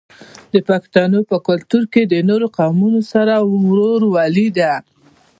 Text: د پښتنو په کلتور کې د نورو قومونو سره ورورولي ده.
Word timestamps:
د 0.53 0.55
پښتنو 0.69 1.19
په 1.29 1.37
کلتور 1.47 1.83
کې 1.93 2.01
د 2.05 2.15
نورو 2.29 2.47
قومونو 2.57 3.01
سره 3.11 3.33
ورورولي 3.61 4.47
ده. 4.57 4.73